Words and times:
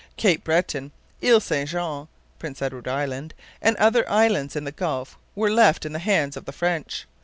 Cape 0.17 0.43
Breton, 0.43 0.91
Ile 1.23 1.39
St 1.39 1.69
Jean 1.69 2.07
(Prince 2.39 2.59
Edward 2.59 2.87
Island), 2.87 3.35
and 3.61 3.77
other 3.77 4.09
islands 4.09 4.55
in 4.55 4.63
the 4.63 4.71
Gulf 4.71 5.15
were 5.35 5.51
left 5.51 5.85
in 5.85 5.93
the 5.93 5.99
hands 5.99 6.35
of 6.35 6.45
the 6.45 6.51
French. 6.51 7.05